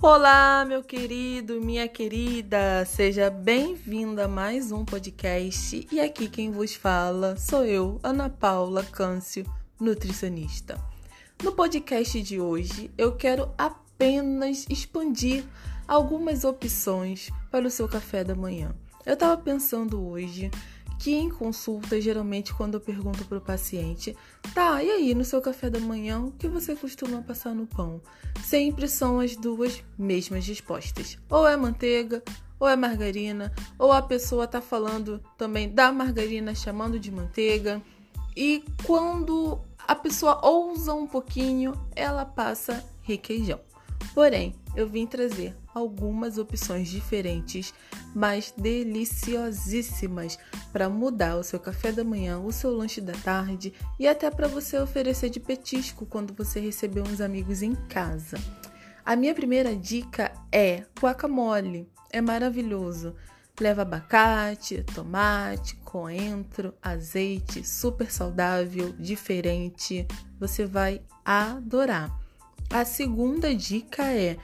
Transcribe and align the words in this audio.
Olá, 0.00 0.64
meu 0.64 0.80
querido, 0.80 1.60
minha 1.60 1.88
querida, 1.88 2.84
seja 2.86 3.28
bem-vinda 3.28 4.26
a 4.26 4.28
mais 4.28 4.70
um 4.70 4.84
podcast. 4.84 5.88
E 5.90 5.98
aqui 5.98 6.28
quem 6.28 6.52
vos 6.52 6.72
fala 6.76 7.36
sou 7.36 7.64
eu, 7.64 7.98
Ana 8.00 8.30
Paula 8.30 8.84
Câncio, 8.84 9.44
nutricionista. 9.78 10.78
No 11.42 11.50
podcast 11.50 12.22
de 12.22 12.40
hoje, 12.40 12.92
eu 12.96 13.16
quero 13.16 13.50
apenas 13.58 14.66
expandir 14.70 15.44
algumas 15.88 16.44
opções 16.44 17.28
para 17.50 17.66
o 17.66 17.70
seu 17.70 17.88
café 17.88 18.22
da 18.22 18.36
manhã. 18.36 18.72
Eu 19.04 19.14
estava 19.14 19.36
pensando 19.36 20.06
hoje 20.06 20.48
que 20.98 21.14
em 21.14 21.30
consulta, 21.30 22.00
geralmente, 22.00 22.52
quando 22.52 22.74
eu 22.74 22.80
pergunto 22.80 23.24
para 23.24 23.38
o 23.38 23.40
paciente, 23.40 24.16
tá, 24.52 24.82
e 24.82 24.90
aí, 24.90 25.14
no 25.14 25.24
seu 25.24 25.40
café 25.40 25.70
da 25.70 25.78
manhã, 25.78 26.20
o 26.20 26.32
que 26.32 26.48
você 26.48 26.74
costuma 26.74 27.22
passar 27.22 27.54
no 27.54 27.66
pão? 27.66 28.00
Sempre 28.44 28.88
são 28.88 29.20
as 29.20 29.36
duas 29.36 29.82
mesmas 29.96 30.46
respostas. 30.46 31.16
Ou 31.30 31.46
é 31.46 31.56
manteiga, 31.56 32.22
ou 32.58 32.68
é 32.68 32.74
margarina, 32.74 33.52
ou 33.78 33.92
a 33.92 34.02
pessoa 34.02 34.46
tá 34.46 34.60
falando 34.60 35.22
também 35.36 35.72
da 35.72 35.92
margarina 35.92 36.54
chamando 36.54 36.98
de 36.98 37.12
manteiga. 37.12 37.80
E 38.36 38.64
quando 38.84 39.60
a 39.86 39.94
pessoa 39.94 40.44
ousa 40.44 40.92
um 40.92 41.06
pouquinho, 41.06 41.72
ela 41.94 42.24
passa 42.24 42.84
requeijão. 43.02 43.60
Porém, 44.18 44.52
eu 44.74 44.88
vim 44.88 45.06
trazer 45.06 45.56
algumas 45.72 46.38
opções 46.38 46.88
diferentes, 46.88 47.72
mas 48.12 48.52
deliciosíssimas 48.58 50.36
para 50.72 50.88
mudar 50.88 51.36
o 51.36 51.44
seu 51.44 51.60
café 51.60 51.92
da 51.92 52.02
manhã, 52.02 52.36
o 52.40 52.50
seu 52.50 52.72
lanche 52.72 53.00
da 53.00 53.12
tarde 53.12 53.72
e 53.96 54.08
até 54.08 54.28
para 54.28 54.48
você 54.48 54.76
oferecer 54.76 55.30
de 55.30 55.38
petisco 55.38 56.04
quando 56.04 56.34
você 56.34 56.58
receber 56.58 57.02
uns 57.02 57.20
amigos 57.20 57.62
em 57.62 57.76
casa. 57.76 58.38
A 59.06 59.14
minha 59.14 59.32
primeira 59.36 59.72
dica 59.76 60.32
é 60.50 60.82
guacamole. 61.00 61.88
É 62.10 62.20
maravilhoso. 62.20 63.14
Leva 63.60 63.82
abacate, 63.82 64.82
tomate, 64.82 65.76
coentro, 65.84 66.74
azeite, 66.82 67.64
super 67.64 68.10
saudável, 68.10 68.92
diferente. 68.98 70.08
Você 70.40 70.66
vai 70.66 71.02
adorar. 71.24 72.27
A 72.70 72.84
segunda 72.84 73.54
dica 73.54 74.04
é 74.04 74.36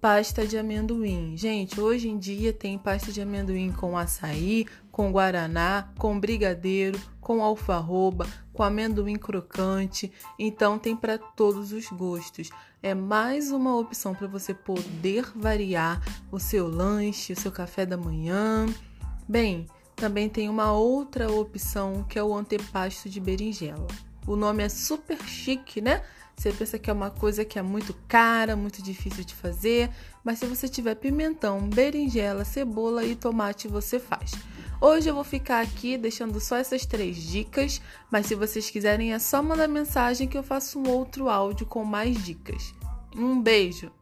pasta 0.00 0.44
de 0.44 0.58
amendoim. 0.58 1.36
Gente, 1.36 1.80
hoje 1.80 2.08
em 2.08 2.18
dia 2.18 2.52
tem 2.52 2.76
pasta 2.76 3.12
de 3.12 3.20
amendoim 3.20 3.70
com 3.70 3.96
açaí, 3.96 4.66
com 4.90 5.12
guaraná, 5.12 5.88
com 5.96 6.18
brigadeiro, 6.18 7.00
com 7.20 7.40
alfarroba, 7.40 8.26
com 8.52 8.64
amendoim 8.64 9.14
crocante. 9.14 10.12
Então 10.36 10.76
tem 10.76 10.96
para 10.96 11.18
todos 11.18 11.70
os 11.70 11.86
gostos. 11.88 12.50
É 12.82 12.94
mais 12.94 13.52
uma 13.52 13.76
opção 13.76 14.12
para 14.12 14.26
você 14.26 14.52
poder 14.52 15.30
variar 15.36 16.02
o 16.32 16.40
seu 16.40 16.66
lanche, 16.66 17.32
o 17.32 17.40
seu 17.40 17.52
café 17.52 17.86
da 17.86 17.96
manhã. 17.96 18.66
Bem, 19.28 19.66
também 19.94 20.28
tem 20.28 20.48
uma 20.48 20.72
outra 20.72 21.30
opção 21.30 22.04
que 22.08 22.18
é 22.18 22.22
o 22.24 22.34
antepasto 22.34 23.08
de 23.08 23.20
berinjela. 23.20 23.86
O 24.28 24.36
nome 24.36 24.62
é 24.62 24.68
super 24.68 25.18
chique, 25.24 25.80
né? 25.80 26.02
Você 26.36 26.52
pensa 26.52 26.78
que 26.78 26.90
é 26.90 26.92
uma 26.92 27.10
coisa 27.10 27.46
que 27.46 27.58
é 27.58 27.62
muito 27.62 27.96
cara, 28.06 28.54
muito 28.54 28.82
difícil 28.82 29.24
de 29.24 29.34
fazer, 29.34 29.88
mas 30.22 30.38
se 30.38 30.44
você 30.44 30.68
tiver 30.68 30.94
pimentão, 30.96 31.66
berinjela, 31.66 32.44
cebola 32.44 33.02
e 33.04 33.16
tomate, 33.16 33.66
você 33.66 33.98
faz. 33.98 34.32
Hoje 34.82 35.08
eu 35.08 35.14
vou 35.14 35.24
ficar 35.24 35.62
aqui 35.62 35.96
deixando 35.96 36.38
só 36.40 36.58
essas 36.58 36.84
três 36.84 37.16
dicas, 37.16 37.80
mas 38.10 38.26
se 38.26 38.34
vocês 38.34 38.68
quiserem 38.68 39.14
é 39.14 39.18
só 39.18 39.42
mandar 39.42 39.66
mensagem 39.66 40.28
que 40.28 40.36
eu 40.36 40.42
faço 40.42 40.78
um 40.78 40.90
outro 40.90 41.30
áudio 41.30 41.64
com 41.64 41.82
mais 41.82 42.22
dicas. 42.22 42.74
Um 43.16 43.40
beijo! 43.40 43.97